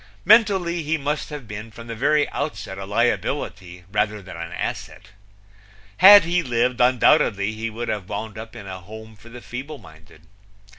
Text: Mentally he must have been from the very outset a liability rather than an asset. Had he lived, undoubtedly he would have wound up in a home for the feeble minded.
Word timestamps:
Mentally 0.25 0.81
he 0.81 0.97
must 0.97 1.29
have 1.29 1.47
been 1.47 1.69
from 1.69 1.85
the 1.85 1.93
very 1.93 2.27
outset 2.29 2.79
a 2.79 2.85
liability 2.85 3.83
rather 3.91 4.19
than 4.19 4.35
an 4.35 4.51
asset. 4.51 5.09
Had 5.97 6.23
he 6.23 6.41
lived, 6.41 6.81
undoubtedly 6.81 7.51
he 7.51 7.69
would 7.69 7.87
have 7.87 8.09
wound 8.09 8.35
up 8.35 8.55
in 8.55 8.65
a 8.65 8.79
home 8.79 9.15
for 9.15 9.29
the 9.29 9.41
feeble 9.41 9.77
minded. 9.77 10.23